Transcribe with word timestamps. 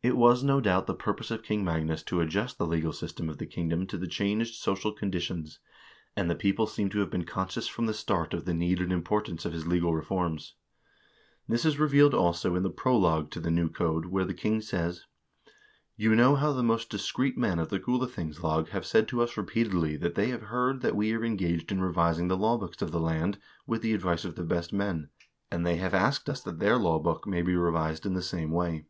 It 0.00 0.16
was, 0.16 0.44
no 0.44 0.60
doubt, 0.60 0.86
the 0.86 0.94
purpose 0.94 1.32
of 1.32 1.42
King 1.42 1.64
Magnus 1.64 2.04
to 2.04 2.20
adjust 2.20 2.56
the 2.56 2.68
legal 2.68 2.92
system 2.92 3.28
of 3.28 3.38
the 3.38 3.46
kingdom 3.46 3.84
to 3.88 3.98
the 3.98 4.06
changed 4.06 4.54
social 4.54 4.94
condi 4.94 5.20
tions, 5.20 5.58
and 6.14 6.30
the 6.30 6.36
people 6.36 6.68
seem 6.68 6.88
to 6.90 7.00
have 7.00 7.10
been 7.10 7.24
conscious 7.24 7.66
from 7.66 7.86
the 7.86 7.92
start 7.92 8.32
of 8.32 8.44
the 8.44 8.54
need 8.54 8.80
and 8.80 8.92
importance 8.92 9.44
of 9.44 9.52
his 9.52 9.66
legal 9.66 9.92
reforms. 9.92 10.54
This 11.48 11.64
is 11.64 11.80
revealed 11.80 12.14
also 12.14 12.54
in 12.54 12.62
the 12.62 12.70
prologue 12.70 13.32
to 13.32 13.40
the 13.40 13.50
new 13.50 13.68
code 13.68 14.06
where 14.06 14.24
the 14.24 14.34
king 14.34 14.60
says:" 14.60 15.02
You 15.96 16.14
know 16.14 16.36
how 16.36 16.52
the 16.52 16.62
most 16.62 16.90
discreet 16.90 17.36
men 17.36 17.58
of 17.58 17.68
the 17.68 17.80
Gulathingslag 17.80 18.68
have 18.68 18.86
said 18.86 19.08
to 19.08 19.20
us 19.20 19.36
repeatedly 19.36 19.96
that 19.96 20.14
they 20.14 20.28
have 20.28 20.42
heard 20.42 20.80
that 20.82 20.94
we 20.94 21.12
are 21.12 21.24
engaged 21.24 21.72
in 21.72 21.80
revising 21.80 22.28
the 22.28 22.36
lawbooks 22.38 22.80
of 22.82 22.92
the 22.92 23.00
land 23.00 23.40
with 23.66 23.82
the 23.82 23.94
advice 23.94 24.24
of 24.24 24.36
the 24.36 24.44
best 24.44 24.72
men, 24.72 25.08
and 25.50 25.66
they 25.66 25.74
have 25.78 25.92
asked 25.92 26.30
us 26.30 26.40
that 26.44 26.60
their 26.60 26.76
lawbook 26.78 27.26
may 27.26 27.42
be 27.42 27.56
revised 27.56 28.06
in 28.06 28.14
the 28.14 28.22
same 28.22 28.52
way." 28.52 28.86